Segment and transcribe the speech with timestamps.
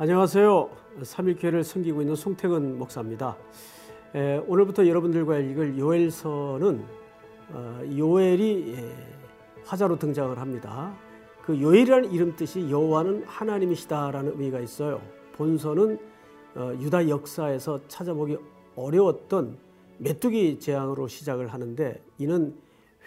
[0.00, 0.70] 안녕하세요.
[1.02, 3.36] 삼일교회를 섬기고 있는 송태근 목사입니다.
[4.14, 6.84] 에, 오늘부터 여러분들과 읽을 요엘서는
[7.50, 8.96] 어, 요엘이 에,
[9.64, 10.94] 화자로 등장을 합니다.
[11.44, 15.00] 그 요엘이라는 이름 뜻이 여호와는 하나님이시다라는 의미가 있어요.
[15.32, 15.98] 본서는
[16.54, 18.38] 어, 유다 역사에서 찾아보기
[18.76, 19.58] 어려웠던
[19.98, 22.54] 메뚜기 재앙으로 시작을 하는데 이는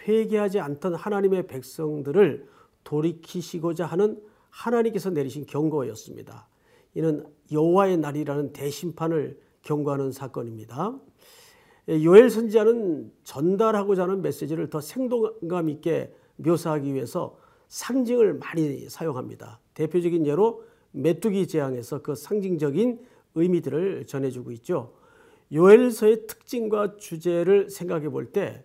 [0.06, 2.46] 회개하지 않던 하나님의 백성들을
[2.84, 6.51] 돌이키시고자 하는 하나님께서 내리신 경고였습니다.
[6.94, 10.98] 이는 여호와의 날이라는 대심판을 경고하는 사건입니다.
[11.88, 17.36] 요엘 선지자는 전달하고자 하는 메시지를 더 생동감 있게 묘사하기 위해서
[17.68, 19.60] 상징을 많이 사용합니다.
[19.74, 23.00] 대표적인 예로 메뚜기 재앙에서 그 상징적인
[23.34, 24.94] 의미들을 전해주고 있죠.
[25.52, 28.64] 요엘서의 특징과 주제를 생각해 볼 때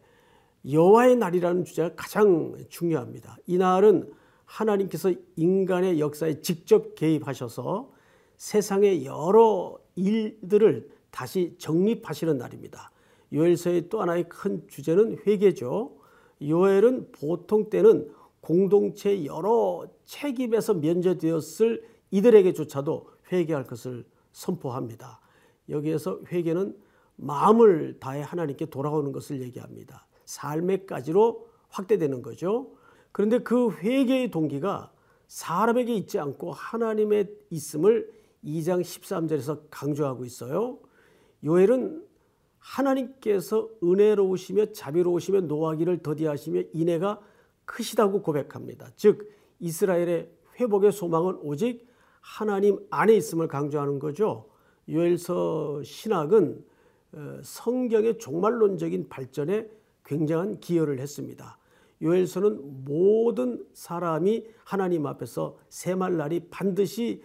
[0.69, 3.37] 여호와의 날이라는 주제가 가장 중요합니다.
[3.47, 4.11] 이 날은
[4.45, 7.91] 하나님께서 인간의 역사에 직접 개입하셔서
[8.37, 12.91] 세상의 여러 일들을 다시 정립하시는 날입니다.
[13.33, 15.97] 요엘서의 또 하나의 큰 주제는 회개죠.
[16.41, 25.19] 요엘은 보통 때는 공동체 여러 책임에서 면제되었을 이들에게조차도 회개할 것을 선포합니다.
[25.69, 26.77] 여기에서 회개는
[27.17, 30.05] 마음을 다해 하나님께 돌아오는 것을 얘기합니다.
[30.25, 32.71] 삶에까지로 확대되는 거죠.
[33.11, 34.91] 그런데 그 회개의 동기가
[35.27, 40.79] 사람에게 있지 않고 하나님의 있음을 2장 13절에서 강조하고 있어요.
[41.43, 42.05] 요엘은
[42.59, 47.21] 하나님께서 은혜로우시며 자비로우시며 노하기를 더디하시며 인애가
[47.65, 48.89] 크시다고 고백합니다.
[48.95, 51.87] 즉 이스라엘의 회복의 소망은 오직
[52.21, 54.49] 하나님 안에 있음을 강조하는 거죠.
[54.89, 56.65] 요엘서 신학은
[57.13, 59.69] 어, 성경의 종말론적인 발전에
[60.05, 61.57] 굉장한 기여를 했습니다.
[62.01, 67.23] 요엘서는 모든 사람이 하나님 앞에서 세말 날이 반드시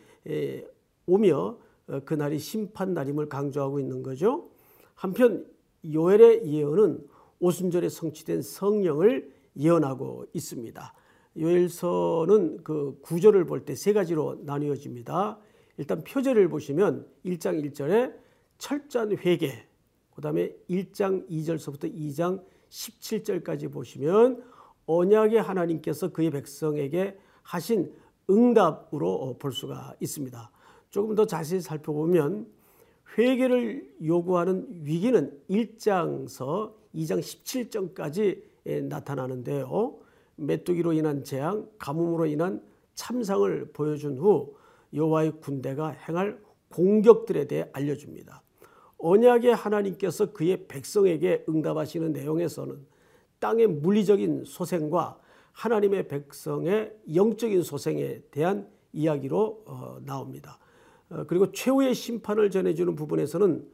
[1.06, 1.58] 오며
[1.88, 4.50] 어, 그날이 심판 날임을 강조하고 있는 거죠.
[4.94, 5.46] 한편
[5.84, 7.06] 요엘의 예언은
[7.40, 10.94] 오순절에 성취된 성령을 예언하고 있습니다.
[11.38, 15.38] 요엘서는 그 구절을 볼 때 세 가지로 나뉘어집니다.
[15.78, 18.14] 일단 표제를 보시면 1장 1절에
[18.58, 19.66] 철저한 회개,
[20.14, 24.42] 그 다음에 1장 2절서부터 2장 17절까지 보시면
[24.86, 27.92] 언약의 하나님께서 그의 백성에게 하신
[28.30, 30.50] 응답으로 볼 수가 있습니다.
[30.92, 32.46] 조금 더 자세히 살펴보면
[33.16, 38.42] 회개를 요구하는 위기는 1장서 2장 17절까지
[38.88, 39.98] 나타나는데요.
[40.36, 42.62] 메뚜기로 인한 재앙, 가뭄으로 인한
[42.94, 44.54] 참상을 보여준 후
[44.92, 46.38] 여호와의 군대가 행할
[46.68, 48.42] 공격들에 대해 알려줍니다.
[48.98, 52.86] 언약의 하나님께서 그의 백성에게 응답하시는 내용에서는
[53.40, 55.18] 땅의 물리적인 소생과
[55.52, 60.58] 하나님의 백성의 영적인 소생에 대한 이야기로 어, 나옵니다.
[61.12, 63.68] 어, 그리고 최후의 심판을 전해주는 부분에서는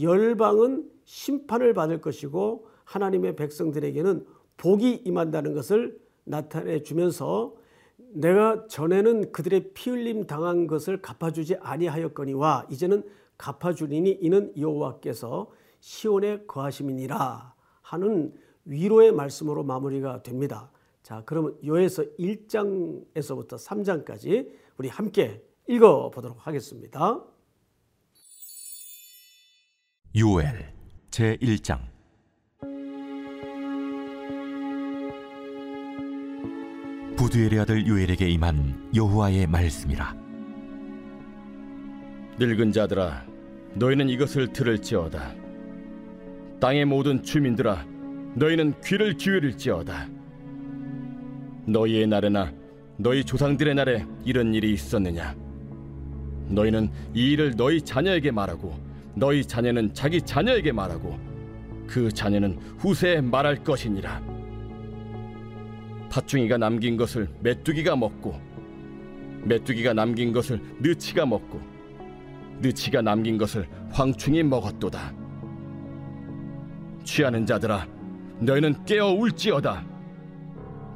[0.00, 4.26] 열방은 심판을 받을 것이고 하나님의 백성들에게는
[4.56, 7.54] 복이 임한다는 것을 나타내 주면서
[7.96, 13.04] 내가 전에는 그들의 피 흘림 당한 것을 갚아주지 아니하였거니와 이제는
[13.36, 15.50] 갚아주리니 이는 여호와께서
[15.80, 18.32] 시온에 거하심이니라 하는
[18.64, 20.70] 위로의 말씀으로 마무리가 됩니다.
[21.02, 27.22] 자, 그러면 요에서 1장에서부터 3장까지 우리 함께 읽어 보도록 하겠습니다.
[30.16, 30.72] 요엘
[31.10, 31.78] 제 1장.
[37.16, 40.14] 부두엘의 아들 요엘에게 임한 여호와의 말씀이라.
[42.38, 43.26] 늙은 자들아
[43.74, 45.34] 너희는 이것을 들을지어다.
[46.60, 47.84] 땅의 모든 주민들아
[48.36, 50.08] 너희는 귀를 기울일지어다.
[51.66, 52.54] 너희의 날에나
[52.96, 55.47] 너희 조상들의 날에 이런 일이 있었느냐
[56.48, 58.74] 너희는 이 일을 너희 자녀에게 말하고
[59.14, 61.18] 너희 자녀는 자기 자녀에게 말하고
[61.86, 64.22] 그 자녀는 후세에 말할 것이니라.
[66.10, 68.40] 팥중이가 남긴 것을 메뚜기가 먹고
[69.44, 71.60] 메뚜기가 남긴 것을 느치가 먹고
[72.60, 75.12] 느치가 남긴 것을 황충이 먹었도다.
[77.04, 77.86] 취하는 자들아
[78.40, 79.84] 너희는 깨어 울지어다.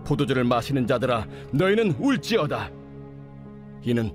[0.05, 2.71] 포도주를 마시는 자들아 너희는 울지어다.
[3.85, 4.13] 이는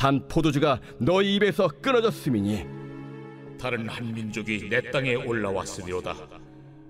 [0.00, 2.64] 단 포도주가 너희 입에서 끊어졌음이니.
[3.60, 6.16] 다른 한 민족이 내 땅에 올라왔으리로다.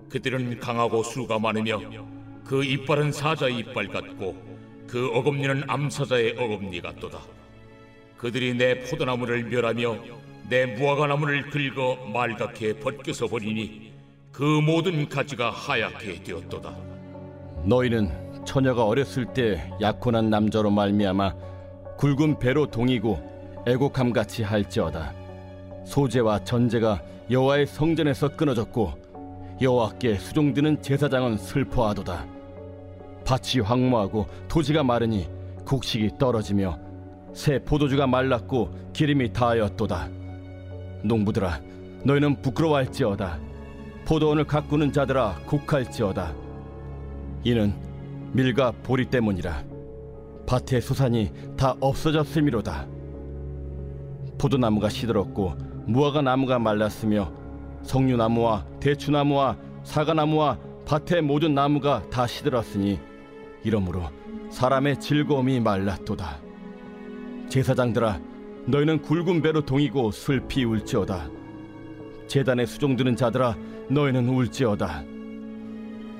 [0.07, 1.81] 그들은 강하고 수가 많으며
[2.45, 4.37] 그 이빨은 사자의 이빨 같고
[4.87, 7.19] 그 어금니는 암사자의 어금니 같도다.
[8.15, 9.97] 그들이 내 포도나무를 멸하며
[10.47, 13.91] 내 무화과나무를 긁어 말갛게 벗겨서 버리니
[14.31, 16.77] 그 모든 가지가 하얗게 되었도다.
[17.65, 21.50] 너희는 처녀가 어렸을 때 약혼한 남자로 말미암아
[22.01, 25.13] 굵은 배로 동이고 애곡함 같이 할지어다.
[25.85, 26.99] 소재와 전제가
[27.29, 28.91] 여호와의 성전에서 끊어졌고
[29.61, 32.25] 여호와께 수종드는 제사장은 슬퍼하도다.
[33.23, 35.29] 밭이 황무하고 토지가 마르니
[35.63, 36.79] 곡식이 떨어지며
[37.35, 40.09] 새 포도주가 말랐고 기름이 다하였도다.
[41.03, 41.61] 농부들아
[42.03, 43.39] 너희는 부끄러워할지어다.
[44.05, 46.33] 포도원을 가꾸는 자들아 곡할지어다.
[47.43, 47.75] 이는
[48.31, 49.70] 밀과 보리 때문이라
[50.51, 52.85] 밭의 소산이 다 없어졌음이로다.
[54.37, 55.55] 포도나무가 시들었고
[55.85, 57.31] 무화과 나무가 말랐으며
[57.83, 62.99] 석류나무와 대추나무와 사과나무와 밭의 모든 나무가 다 시들었으니
[63.63, 64.03] 이러므로
[64.49, 66.41] 사람의 즐거움이 말랐도다.
[67.47, 68.19] 제사장들아
[68.65, 71.29] 너희는 굵은 배로 동이고 슬피 울지어다.
[72.27, 73.55] 제단에 수종드는 자들아
[73.89, 75.03] 너희는 울지어다.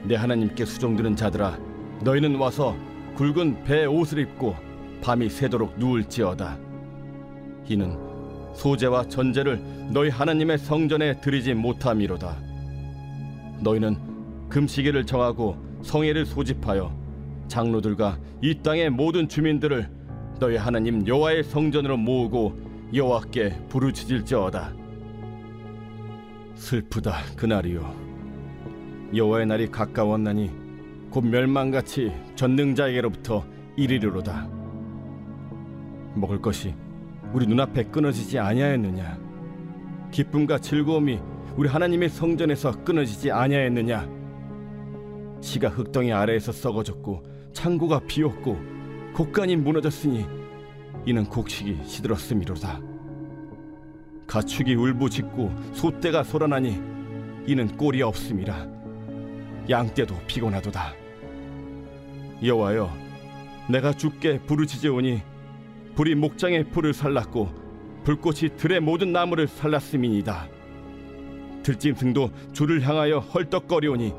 [0.05, 1.59] 내 하나님께 수종드는 자들아
[2.03, 2.77] 너희는 와서
[3.15, 4.55] 굵은 배 옷을 입고
[5.01, 6.57] 밤이 새도록 누울지어다.
[7.67, 7.97] 이는
[8.53, 9.61] 소재와 전제를
[9.91, 12.37] 너희 하나님의 성전에 드리지 못함이로다.
[13.61, 16.95] 너희는 금시계를 정하고 성회를 소집하여
[17.47, 19.89] 장로들과 이 땅의 모든 주민들을
[20.39, 22.57] 너희 하나님 여호와의 성전으로 모으고
[22.93, 24.73] 여호와께 부르짖을지어다.
[26.55, 27.95] 슬프다 그날이요.
[29.15, 30.60] 여호와의 날이 가까웠나니
[31.11, 34.47] 곧 멸망같이 전능자에게로부터 이르리로다.
[36.15, 36.73] 먹을 것이
[37.33, 39.19] 우리 눈앞에 끊어지지 아니하였느냐?
[40.11, 41.19] 기쁨과 즐거움이
[41.57, 44.09] 우리 하나님의 성전에서 끊어지지 아니하였느냐?
[45.41, 48.57] 시가 흙덩이 아래에서 썩어졌고 창고가 비었고
[49.13, 50.25] 곡간이 무너졌으니
[51.05, 52.79] 이는 곡식이 시들었음이로다.
[54.27, 56.81] 가축이 울부짖고 소떼가 소란하니
[57.47, 58.67] 이는 꼴이 없음이라.
[59.69, 61.00] 양떼도 피곤하도다
[62.43, 62.91] 여호와여
[63.69, 65.21] 내가 주께 부르짖으오니
[65.95, 67.49] 불이 목장의 풀을 살랐고
[68.03, 70.47] 불꽃이 들의 모든 나무를 살랐음이니이다.
[71.61, 74.13] 들짐승도 주를 향하여 헐떡거리오니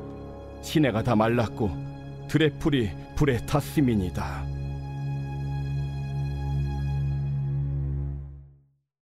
[0.62, 4.46] 시내가 다 말랐고 들의 풀이 불에 탔음이니이다.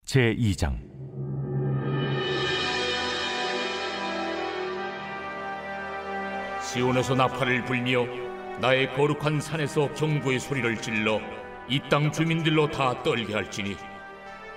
[0.04, 0.90] 제 2장.
[6.62, 8.29] 시온에서 나팔을 불며
[8.60, 11.20] 나의 거룩한 산에서 경고의 소리를 질러
[11.68, 13.76] 이 땅 주민들로 다 떨게 할지니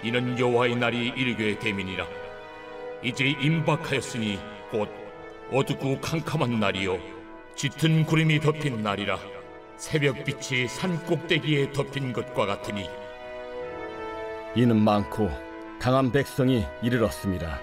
[0.03, 2.05] 이는 여호와의 날이 이르게 됨이니라.
[3.03, 4.39] 이제 임박하였으니
[4.71, 4.89] 곧
[5.51, 6.99] 어둡고 캄캄한 날이요
[7.55, 9.19] 짙은 구름이 덮인 날이라.
[9.77, 12.89] 새벽빛이 산 꼭대기에 덮인 것과 같으니
[14.55, 15.29] 이는 많고
[15.79, 17.59] 강한 백성이 이르렀습니다.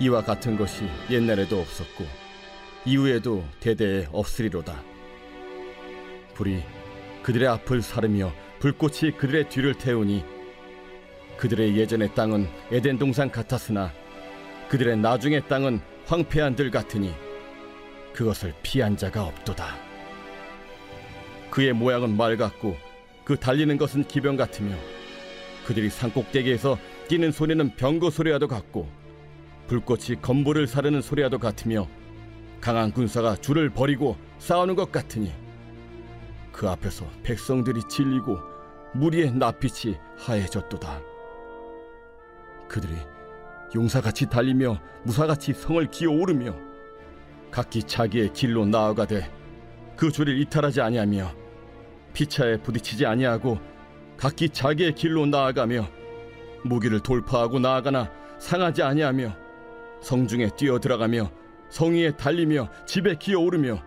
[0.00, 2.04] 이와 같은 것이 옛날에도 없었고
[2.84, 4.95] 이후에도 대대에 없으리로다
[6.36, 6.62] 불이
[7.22, 10.24] 그들의 앞을 사르며 불꽃이 그들의 뒤를 태우니
[11.38, 13.90] 그들의 예전의 땅은 에덴 동산 같았으나
[14.68, 17.12] 그들의 나중의 땅은 황폐한 들 같으니
[18.12, 19.76] 그것을 피한 자가 없도다.
[21.50, 22.76] 그의 모양은 말 같고
[23.24, 24.74] 그 달리는 것은 기병 같으며
[25.66, 26.78] 그들이 산꼭대기에서
[27.08, 28.88] 뛰는 소리는 병거 소리와도 같고
[29.68, 31.88] 불꽃이 건보를 사르는 소리와도 같으며
[32.60, 35.32] 강한 군사가 줄을 버리고 싸우는 것 같으니
[36.56, 38.40] 그 앞에서 백성들이 질리고
[38.94, 41.02] 무리의 낯빛이 하얘졌도다.
[42.66, 42.94] 그들이
[43.74, 46.54] 용사같이 달리며 무사같이 성을 기어오르며
[47.50, 49.30] 각기 자기의 길로 나아가되
[49.96, 51.30] 그 줄을 이탈하지 아니하며
[52.14, 53.58] 피차에 부딪히지 아니하고
[54.16, 55.86] 각기 자기의 길로 나아가며
[56.64, 59.36] 무기를 돌파하고 나아가나 상하지 아니하며
[60.00, 61.30] 성중에 뛰어 들어가며
[61.68, 63.82] 성위에 달리며 집에 기어오르며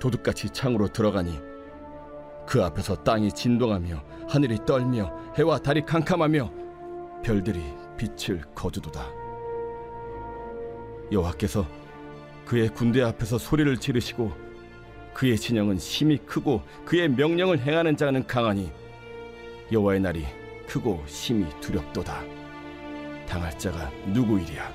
[0.00, 1.51] 도둑같이 창으로 들어가니
[2.46, 6.52] 그 앞에서 땅이 진동하며 하늘이 떨며 해와 달이 캄캄하며
[7.24, 7.62] 별들이
[7.96, 9.08] 빛을 거두도다.
[11.12, 11.66] 여호와께서
[12.44, 14.32] 그의 군대 앞에서 소리를 지르시고
[15.14, 18.72] 그의 진영은 심히 크고 그의 명령을 행하는 자는 강하니
[19.70, 20.24] 여호와의 날이
[20.66, 22.22] 크고 심히 두렵도다.
[23.28, 24.72] 당할 자가 누구이랴?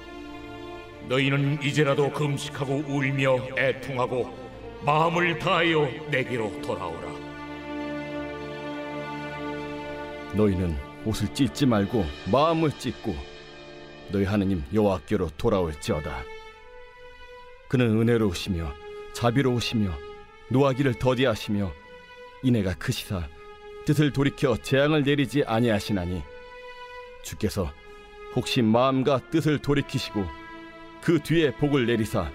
[1.10, 4.30] 너희는 이제라도 금식하고 울며 애통하고
[4.86, 7.17] 마음을 다하여 내게로 돌아오라
[10.36, 13.16] 너희는 옷을 찢지 말고 마음을 찢고
[14.12, 16.24] 너희 하느님 여호와께로 돌아올지어다.
[17.68, 18.74] 그는 은혜로우시며
[19.14, 19.92] 자비로우시며
[20.50, 21.72] 노하기를 더디하시며
[22.44, 23.28] 인애가 크시사
[23.86, 26.22] 뜻을 돌이켜 재앙을 내리지 아니하시나니
[27.24, 27.72] 주께서
[28.36, 30.26] 혹시 마음과 뜻을 돌이키시고
[31.02, 32.30] 그 뒤에 복을 내리사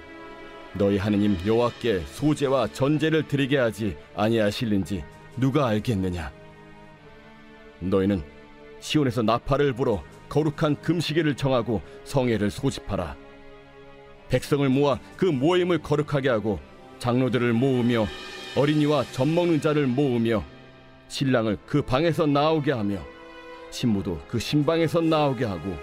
[0.74, 5.04] 너희 하느님 여호와께 소재와 전제를 드리게 하지 아니하실는지
[5.36, 6.32] 누가 알겠느냐
[7.88, 8.22] 너희는
[8.80, 13.16] 시온에서 나팔을 불어 거룩한 금시계를 정하고 성회를 소집하라.
[14.28, 16.58] 백성을 모아 그 모임을 거룩하게 하고
[16.98, 18.06] 장로들을 모으며
[18.56, 20.42] 어린이와 젖 먹는 자를 모으며
[21.08, 22.98] 신랑을 그 방에서 나오게 하며
[23.70, 25.76] 신부도 그 신방에서 나오게 하고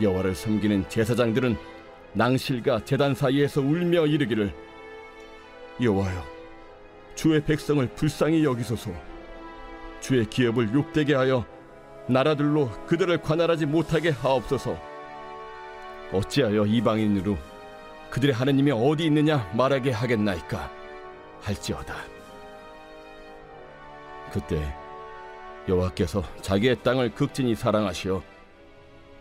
[0.00, 1.56] 여호와를 섬기는 제사장들은
[2.12, 4.52] 낭실과 제단 사이에서 울며 이르기를
[5.80, 6.24] 여호와여
[7.14, 8.90] 주의 백성을 불쌍히 여기소서
[10.00, 11.44] 주의 기업을 욕되게 하여
[12.08, 14.78] 나라들로 그들을 관할하지 못하게 하옵소서.
[16.12, 17.36] 어찌하여 이방인으로
[18.10, 20.70] 그들의 하느님이 어디 있느냐 말하게 하겠나이까
[21.42, 21.94] 할지어다.
[24.32, 24.74] 그때
[25.68, 28.22] 여호와께서 자기의 땅을 극진히 사랑하시어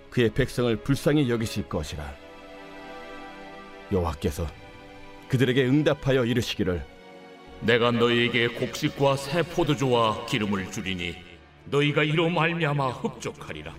[0.09, 2.03] 그의 백성을 불쌍히 여기실 것이라.
[3.91, 4.47] 여호와께서
[5.27, 6.85] 그들에게 응답하여 이르시기를
[7.61, 11.15] 내가 너희에게 곡식과 새 포도주와 기름을 주리니
[11.65, 13.75] 너희가 이로 말미암아 흡족하리라.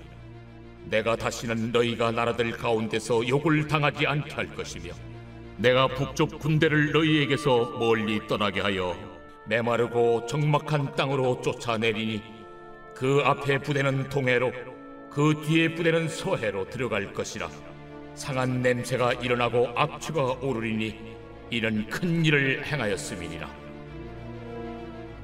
[0.87, 4.93] 내가 다시는 너희가 나라들 가운데서 욕을 당하지 않게 할 것이며
[5.57, 8.97] 내가 북쪽 군대를 너희에게서 멀리 떠나게 하여
[9.47, 12.23] 메마르고 적막한 땅으로 쫓아내리니
[12.95, 14.53] 그 앞에 부대는 동해로
[15.11, 17.49] 그 뒤에 부대는 서해로 들어갈 것이라
[18.15, 20.95] 상한 냄새가 일어나고 악취가 오르리니
[21.51, 23.68] 이는 큰 일을 행하였음이니라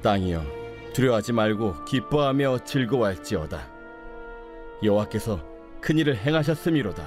[0.05, 0.45] 땅이여
[0.93, 3.67] 두려워하지 말고 기뻐하며 즐거워할지어다.
[4.83, 5.39] 여호와께서
[5.81, 7.03] 큰 일을 행하셨음이로다.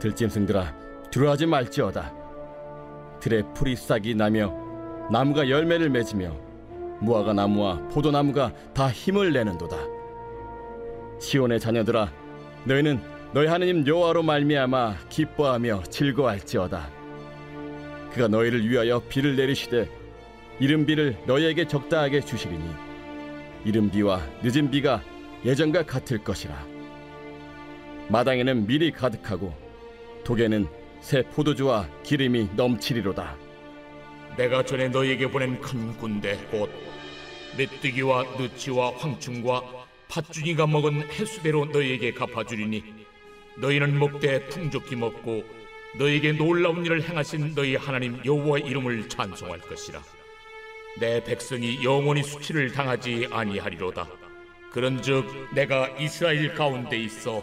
[0.00, 0.74] 들짐승들아
[1.12, 2.12] 두려워하지 말지어다.
[3.20, 4.52] 들에 풀이 싹이 나며
[5.12, 6.36] 나무가 열매를 맺으며
[6.98, 9.76] 무화과 나무와 포도나무가 다 힘을 내는도다.
[11.20, 12.10] 시온의 자녀들아
[12.64, 13.00] 너희는
[13.32, 16.90] 너희 하느님 여호와로 말미암아 기뻐하며 즐거워할지어다.
[18.14, 19.99] 그가 너희를 위하여 비를 내리시되
[20.60, 22.62] 이른 비를 너희에게 적다하게 주시리니
[23.64, 25.02] 이른 비와 늦은 비가
[25.44, 26.54] 예전과 같을 것이라.
[28.10, 29.54] 마당에는 밀이 가득하고
[30.24, 30.66] 독에는
[31.00, 33.36] 새 포도주와 기름이 넘치리로다.
[34.36, 36.70] 내가 전에 너희에게 보낸 큰 군대 곧
[37.56, 39.62] 메뚜기와 느치와 황충과
[40.08, 42.84] 팥준이가 먹은 해수대로 너희에게 갚아주리니
[43.56, 45.42] 너희는 먹되 풍족히 먹고
[45.98, 50.02] 너희에게 놀라운 일을 행하신 너희 하나님 여호와의 이름을 찬송할 것이라
[50.98, 54.08] 내 백성이 영원히 수치를 당하지 아니하리로다
[54.72, 57.42] 그런즉 내가 이스라엘 가운데 있어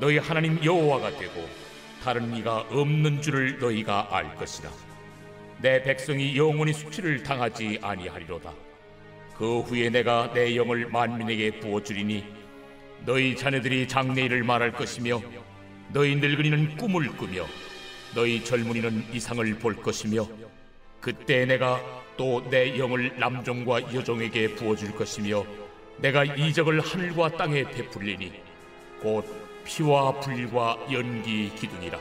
[0.00, 1.48] 너희 하나님 여호와가 되고
[2.02, 4.70] 다른 이가 없는 줄을 너희가 알 것이라
[5.64, 8.52] 내 백성이 영원히 수치를 당하지 아니하리로다.
[9.38, 12.22] 그 후에 내가 내 영을 만민에게 부어 주리니
[13.06, 15.22] 너희 자녀들이 장래일을 말할 것이며
[15.90, 17.46] 너희 늙은이는 꿈을 꾸며
[18.14, 20.28] 너희 젊은이는 이상을 볼 것이며
[21.00, 21.80] 그때 내가
[22.16, 25.44] 또 내 영을 남종과 여종에게 부어줄 것이며
[25.98, 28.32] 내가 이적을 하늘과 땅에 베풀리니
[29.00, 29.24] 곧
[29.64, 31.98] 피와 불과 연기 기둥이라.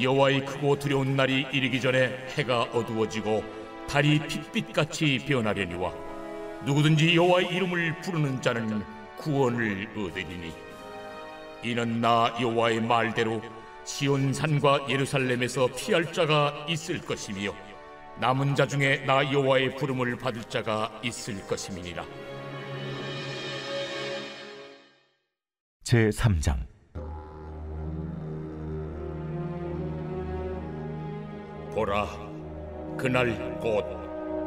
[0.00, 3.44] 여호와의 크고 두려운 날이 이르기 전에 해가 어두워지고
[3.88, 5.92] 달이 핏빛같이 변하려니와
[6.64, 8.82] 누구든지 여호와의 이름을 부르는 자는
[9.18, 10.52] 구원을 얻으리니.
[11.62, 13.40] 이는 나 여호와의 말대로
[13.84, 17.54] 시온 산과 예루살렘에서 피할 자가 있을 것이며
[18.20, 22.04] 남은 자 중에 나 여호와의 부름을 받을 자가 있을 것임이니라.
[25.82, 26.74] 제 3장.
[31.74, 32.06] 보라
[32.96, 33.84] 그날 곧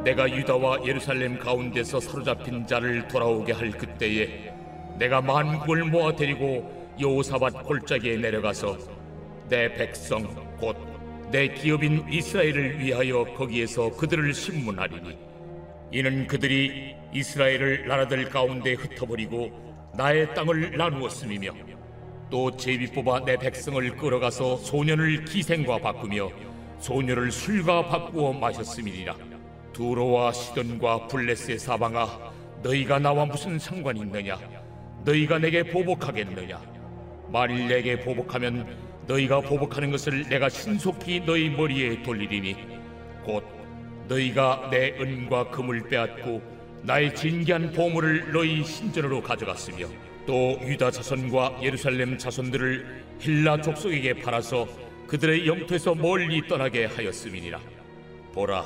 [0.03, 4.53] 내가 유다와 예루살렘 가운데서 사로잡힌 자를 돌아오게 할 그때에
[4.97, 8.77] 내가 만국을 모아 데리고 여호사밧 골짜기에 내려가서
[9.49, 10.23] 내 백성
[10.55, 10.96] 곧
[11.31, 15.17] 내 기업인 이스라엘을 위하여 거기에서 그들을 신문하리니
[15.91, 21.51] 이는 그들이 이스라엘을 나라들 가운데 흩어버리고 나의 땅을 나누었음이며
[22.29, 26.29] 또 제비 뽑아 내 백성을 끌어가서 소년을 기생과 바꾸며
[26.79, 29.15] 소녀를 술과 바꾸어 마셨음이니라.
[29.73, 32.31] 두로와 시돈과 블레스의 사방아
[32.63, 34.37] 너희가 나와 무슨 상관이 있느냐?
[35.03, 36.61] 너희가 내게 보복하겠느냐?
[37.29, 42.55] 만일 내게 보복하면 너희가 보복하는 것을 내가 신속히 너희 머리에 돌리리니
[43.23, 43.43] 곧
[44.07, 46.41] 너희가 내 은과 금을 빼앗고
[46.83, 49.87] 나의 진귀한 보물을 너희 신전으로 가져갔으며
[50.25, 54.67] 또 유다 자손과 예루살렘 자손들을 힐라 족속에게 팔아서
[55.07, 57.59] 그들의 영토에서 멀리 떠나게 하였음이니라.
[58.33, 58.65] 보라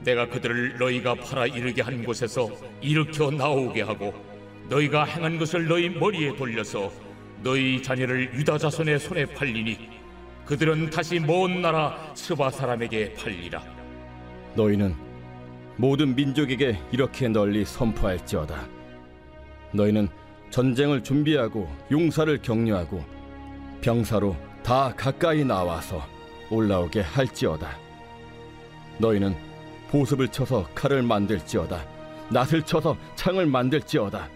[0.00, 4.14] 내가 그들을 너희가 팔아 이르게 한 곳에서 일으켜 나오게 하고
[4.68, 6.90] 너희가 행한 것을 너희 머리에 돌려서
[7.42, 9.90] 너희 자녀를 유다 자손의 손에 팔리니
[10.44, 13.62] 그들은 다시 먼 나라 스바 사람에게 팔리라
[14.54, 14.94] 너희는
[15.76, 18.66] 모든 민족에게 이렇게 널리 선포할지어다.
[19.72, 20.08] 너희는
[20.48, 23.04] 전쟁을 준비하고 용사를 격려하고
[23.82, 26.02] 병사로 다 가까이 나와서
[26.50, 27.76] 올라오게 할지어다.
[28.98, 29.36] 너희는
[29.90, 31.84] 보습을 쳐서 칼을 만들지어다.
[32.30, 34.28] 낫을 쳐서 창을 만들지어다.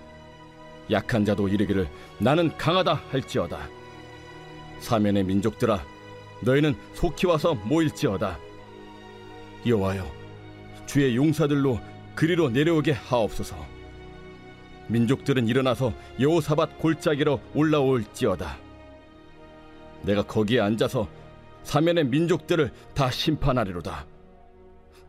[0.90, 3.68] 약한 자도 이르기를 나는 강하다 할지어다.
[4.80, 5.82] 사면의 민족들아
[6.40, 8.38] 너희는 속히 와서 모일지어다.
[9.66, 10.10] 여호와여
[10.86, 11.78] 주의 용사들로
[12.14, 13.56] 그리로 내려오게 하옵소서.
[14.88, 18.58] 민족들은 일어나서 여호사밧 골짜기로 올라올지어다.
[20.02, 21.08] 내가 거기에 앉아서
[21.62, 24.06] 사면의 민족들을 다 심판하리로다.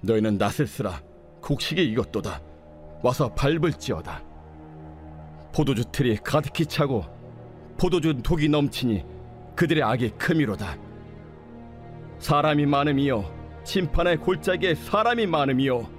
[0.02, 1.02] 너희는 낫을 쓰라
[1.42, 2.42] 곡식이 익었도다.
[3.02, 4.31] 와서 밟을지어다.
[5.54, 7.06] 포도주 틀이 가득히 차고
[7.78, 9.04] 포도주 독이 넘치니
[9.56, 10.78] 그들의 악이 크미로다.
[12.20, 15.90] 사람이 많음이요 심판의 골짜기에 사람이 많음이요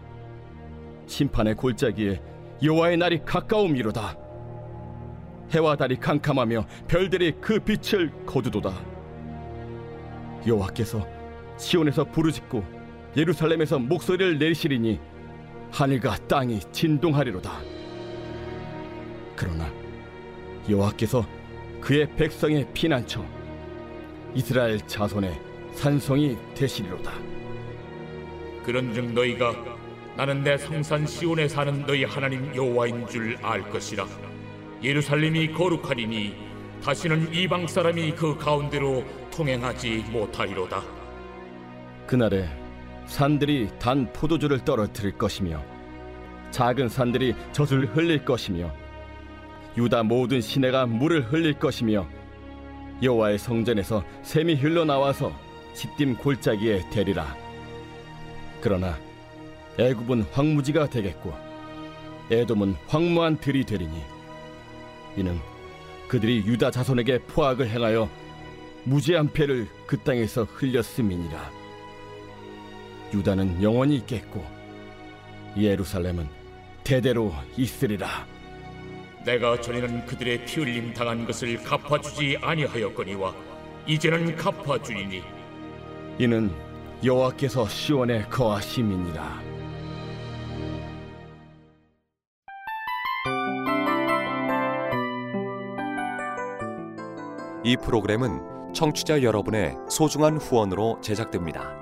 [1.07, 2.21] 심판의 골짜기에
[2.63, 4.17] 여호와의 날이 가까움이로다.
[5.51, 8.73] 해와 달이 캄캄하며 별들이 그 빛을 거두도다.
[10.47, 11.07] 여호와께서
[11.59, 12.65] 시온에서 부르짖고
[13.17, 14.99] 예루살렘에서 목소리를 내리시리니
[15.71, 17.82] 하늘과 땅이 진동하리로다.
[19.43, 19.69] 그러나
[20.71, 21.27] 여호와께서
[21.81, 23.25] 그의 백성의 피난처
[24.35, 25.37] 이스라엘 자손의
[25.75, 27.13] 산성이 되시리로다.
[28.65, 29.53] 그런즉 너희가
[30.17, 34.07] 나는 내 성산 시온에 사는 너희 하나님 여호와인 줄 알 것이라
[34.85, 36.37] 예루살렘이 거룩하리니
[36.85, 40.83] 다시는 이방 사람이 그 가운데로 통행하지 못하리로다
[42.07, 42.49] 그날에
[43.07, 45.63] 산들이 단 포도주를 떨어뜨릴 것이며
[46.51, 48.71] 작은 산들이 젖을 흘릴 것이며
[49.77, 52.07] 유다 모든 시내가 물을 흘릴 것이며
[53.03, 55.33] 여호와의 성전에서 샘이 흘러나와서
[55.75, 57.35] 십딤 골짜기에 대리라.
[58.61, 58.99] 그러나
[59.79, 61.35] 애굽은 황무지가 되겠고
[62.31, 64.03] 에돔은 황무한 들이 되리니
[65.17, 65.39] 이는
[66.09, 68.09] 그들이 유다 자손에게 포악을 행하여
[68.85, 71.51] 무죄한 패를 그 땅에서 흘렸음이니라.
[73.15, 74.45] 유다는 영원히 있겠고
[75.57, 76.29] 예루살렘은
[76.85, 78.27] 대대로 있으리라
[79.25, 83.35] 내가 전에는 그들의 피 흘림 당한 것을 갚아주지 아니하였거니와
[83.87, 85.23] 이제는 갚아주리니
[86.19, 86.51] 이는
[87.05, 89.43] 여호와께서 시온에 거하심이니라
[97.65, 101.82] 이 프로그램은 청취자 여러분의 소중한 후원으로 제작됩니다.